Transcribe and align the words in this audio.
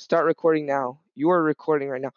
Start 0.00 0.24
recording 0.24 0.64
now. 0.64 0.98
You 1.14 1.28
are 1.28 1.42
recording 1.42 1.90
right 1.90 2.00
now. 2.00 2.12